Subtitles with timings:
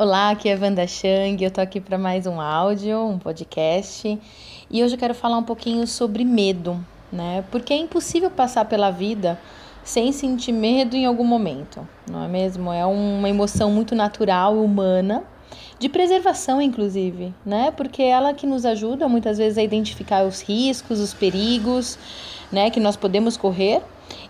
[0.00, 4.18] Olá, aqui é Wanda Chang, eu tô aqui para mais um áudio, um podcast,
[4.70, 7.44] e hoje eu quero falar um pouquinho sobre medo, né?
[7.50, 9.38] Porque é impossível passar pela vida
[9.84, 12.72] sem sentir medo em algum momento, não é mesmo?
[12.72, 15.22] É uma emoção muito natural, humana,
[15.78, 17.70] de preservação, inclusive, né?
[17.70, 21.98] Porque é ela que nos ajuda muitas vezes a identificar os riscos, os perigos,
[22.50, 23.82] né, que nós podemos correr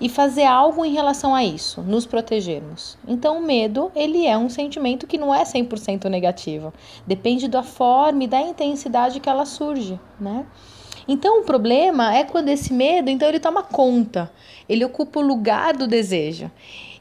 [0.00, 2.98] e fazer algo em relação a isso, nos protegermos.
[3.06, 6.72] Então, o medo, ele é um sentimento que não é 100% negativo.
[7.06, 10.44] Depende da forma e da intensidade que ela surge, né?
[11.06, 14.30] Então, o problema é quando esse medo, então ele toma conta,
[14.68, 16.50] ele ocupa o lugar do desejo.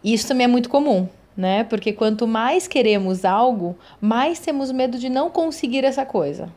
[0.03, 1.65] E isso também é muito comum, né?
[1.65, 6.49] Porque quanto mais queremos algo, mais temos medo de não conseguir essa coisa.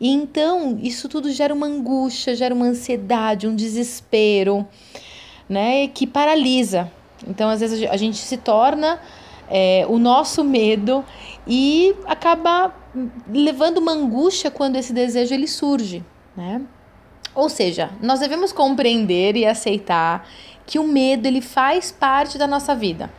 [0.00, 4.66] E então, isso tudo gera uma angústia, gera uma ansiedade, um desespero
[5.48, 6.90] né, que paralisa.
[7.26, 9.00] Então, às vezes, a gente se torna
[9.50, 11.04] é, o nosso medo
[11.46, 12.74] e acaba
[13.28, 16.04] levando uma angústia quando esse desejo ele surge,
[16.36, 16.62] né?
[17.34, 20.28] Ou seja, nós devemos compreender e aceitar
[20.66, 23.10] que o medo ele faz parte da nossa vida.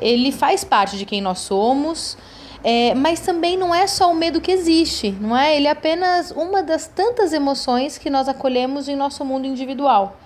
[0.00, 2.16] Ele faz parte de quem nós somos,
[2.64, 5.54] é, mas também não é só o medo que existe, não é?
[5.54, 10.16] Ele é apenas uma das tantas emoções que nós acolhemos em nosso mundo individual.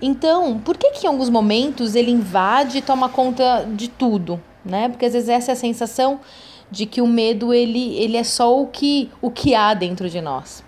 [0.00, 4.88] Então, por que que em alguns momentos ele invade e toma conta de tudo, né?
[4.88, 6.18] Porque às vezes essa é a sensação
[6.70, 10.20] de que o medo ele, ele é só o que, o que há dentro de
[10.22, 10.64] nós.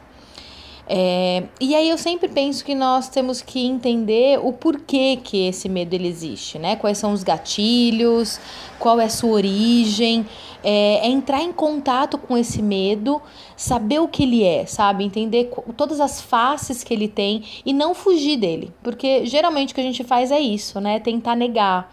[0.90, 5.68] É, e aí eu sempre penso que nós temos que entender o porquê que esse
[5.68, 6.76] medo ele existe, né?
[6.76, 8.40] Quais são os gatilhos,
[8.78, 10.26] qual é a sua origem,
[10.64, 13.20] é, é entrar em contato com esse medo,
[13.54, 15.04] saber o que ele é, sabe?
[15.04, 19.82] Entender todas as faces que ele tem e não fugir dele, porque geralmente o que
[19.82, 20.98] a gente faz é isso, né?
[20.98, 21.92] Tentar negar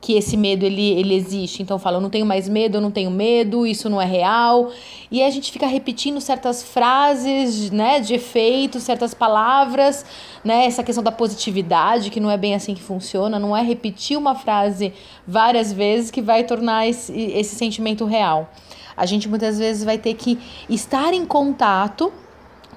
[0.00, 1.62] que esse medo ele, ele existe.
[1.62, 4.72] Então fala, eu não tenho mais medo, eu não tenho medo, isso não é real.
[5.10, 10.06] E a gente fica repetindo certas frases, né, de efeito, certas palavras,
[10.42, 14.16] né, essa questão da positividade, que não é bem assim que funciona, não é repetir
[14.16, 14.92] uma frase
[15.26, 18.50] várias vezes que vai tornar esse, esse sentimento real.
[18.96, 20.38] A gente muitas vezes vai ter que
[20.68, 22.12] estar em contato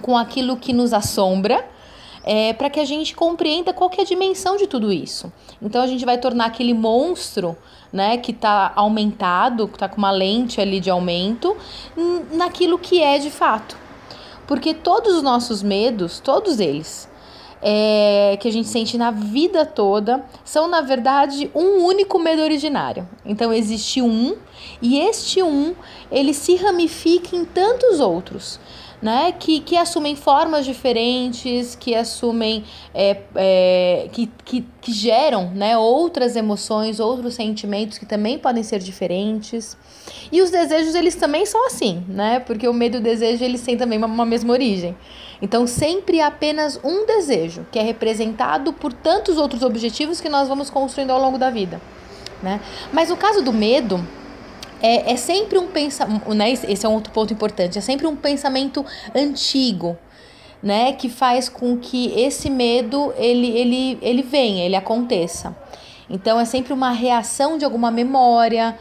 [0.02, 1.66] com aquilo que nos assombra,
[2.24, 5.32] é, para que a gente compreenda qual que é a dimensão de tudo isso.
[5.62, 7.56] Então a gente vai tornar aquele monstro,
[7.92, 11.56] né, que está aumentado, que está com uma lente ali de aumento,
[12.32, 13.78] naquilo que é de fato.
[14.48, 17.08] Porque todos os nossos medos, todos eles,
[17.62, 23.08] é, que a gente sente na vida toda são, na verdade, um único medo originário.
[23.26, 24.36] Então, existe um,
[24.82, 25.74] e este um,
[26.12, 28.60] ele se ramifica em tantos outros
[29.04, 29.34] né?
[29.38, 32.64] Que, que assumem formas diferentes, que assumem,
[32.96, 35.78] é, é, que, que, que geram né?
[35.78, 39.78] outras emoções, outros sentimentos que também podem ser diferentes.
[40.32, 42.40] E os desejos, eles também são assim, né?
[42.40, 44.96] Porque o medo e o desejo, eles têm também uma, uma mesma origem.
[45.42, 50.48] Então, sempre há apenas um desejo, que é representado por tantos outros objetivos que nós
[50.48, 51.82] vamos construindo ao longo da vida,
[52.42, 52.62] né?
[52.94, 54.02] Mas o caso do medo
[54.84, 56.52] é, é sempre um pensamento, né?
[56.52, 58.86] Esse é um outro ponto importante, é sempre um pensamento
[59.16, 59.98] antigo,
[60.62, 60.92] né?
[60.92, 65.56] Que faz com que esse medo ele, ele, ele venha, ele aconteça.
[66.10, 68.78] Então é sempre uma reação de alguma memória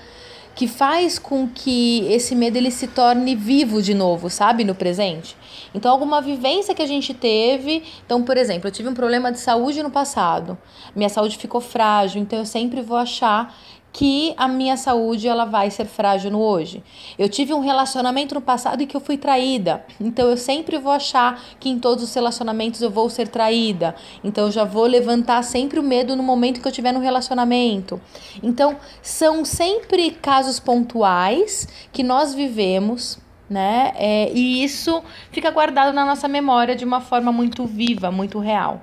[0.55, 5.35] que faz com que esse medo ele se torne vivo de novo, sabe, no presente.
[5.73, 9.39] Então alguma vivência que a gente teve, então por exemplo, eu tive um problema de
[9.39, 10.59] saúde no passado,
[10.95, 13.57] minha saúde ficou frágil, então eu sempre vou achar
[13.93, 16.83] que a minha saúde ela vai ser frágil no hoje.
[17.19, 20.93] Eu tive um relacionamento no passado em que eu fui traída, então eu sempre vou
[20.93, 23.95] achar que em todos os relacionamentos eu vou ser traída.
[24.25, 28.01] Então eu já vou levantar sempre o medo no momento que eu estiver no relacionamento.
[28.43, 33.21] Então são sempre casos pontuais que nós vivemos.
[33.51, 33.93] Né?
[33.97, 38.81] É, e isso fica guardado na nossa memória de uma forma muito viva, muito real.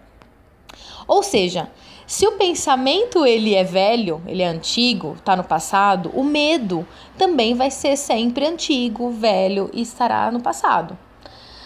[1.07, 1.71] Ou seja,
[2.09, 6.83] se o pensamento ele é velho, ele é antigo, está no passado, o medo
[7.15, 10.97] também vai ser sempre antigo, velho e estará no passado.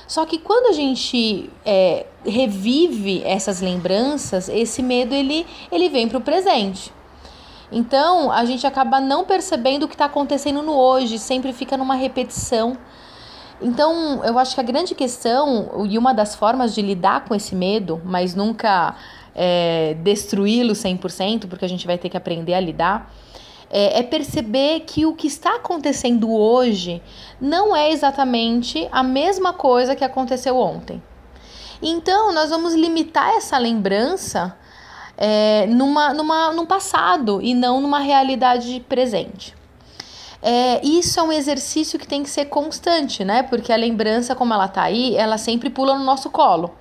[0.05, 6.17] Só que quando a gente é, revive essas lembranças, esse medo ele, ele vem para
[6.17, 6.91] o presente.
[7.71, 11.95] Então a gente acaba não percebendo o que está acontecendo no hoje, sempre fica numa
[11.95, 12.77] repetição.
[13.61, 17.55] Então eu acho que a grande questão e uma das formas de lidar com esse
[17.55, 18.93] medo, mas nunca
[19.35, 23.13] é, destruí-lo 100%, porque a gente vai ter que aprender a lidar,
[23.69, 27.01] é, é perceber que o que está acontecendo hoje
[27.41, 31.01] não é exatamente a mesma coisa que aconteceu ontem.
[31.81, 34.55] Então, nós vamos limitar essa lembrança
[35.17, 39.55] é, numa, numa, num passado e não numa realidade presente.
[40.41, 43.43] é, isso é um exercício que tem que ser constante, né?
[43.43, 46.75] Porque a lembrança, como ela tá aí, ela sempre pula no nosso colo.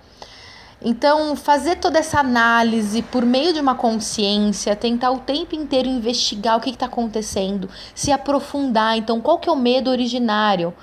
[0.84, 6.56] Então, fazer toda essa análise por meio de uma consciência, tentar o tempo inteiro investigar
[6.56, 8.96] o que está acontecendo, se aprofundar.
[8.96, 10.74] Então, qual que é o medo originário?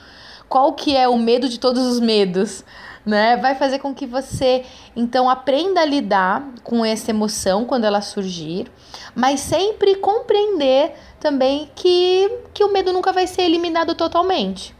[0.47, 2.63] Qual que é o medo de todos os medos?
[3.05, 3.35] Né?
[3.37, 4.63] Vai fazer com que você,
[4.95, 8.71] então, aprenda a lidar com essa emoção quando ela surgir,
[9.13, 14.73] mas sempre compreender também que, que o medo nunca vai ser eliminado totalmente.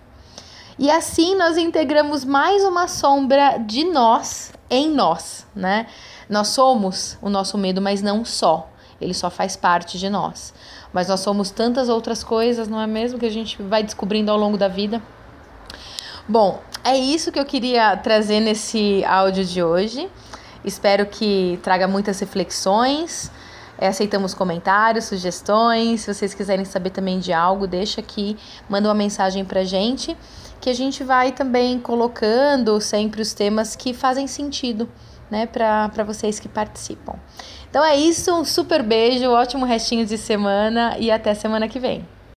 [0.78, 5.88] E assim nós integramos mais uma sombra de nós em nós, né?
[6.30, 8.70] Nós somos o nosso medo, mas não só.
[9.02, 10.54] Ele só faz parte de nós.
[10.94, 13.18] Mas nós somos tantas outras coisas, não é mesmo?
[13.18, 15.02] Que a gente vai descobrindo ao longo da vida.
[16.28, 20.10] Bom, é isso que eu queria trazer nesse áudio de hoje.
[20.64, 23.32] Espero que traga muitas reflexões.
[23.78, 26.02] É, aceitamos comentários, sugestões.
[26.02, 28.38] Se vocês quiserem saber também de algo, deixa aqui,
[28.68, 30.16] manda uma mensagem pra gente
[30.60, 34.90] que a gente vai também colocando sempre os temas que fazem sentido,
[35.30, 37.16] né, para vocês que participam.
[37.70, 42.06] Então é isso, um super beijo, ótimo restinho de semana e até semana que vem.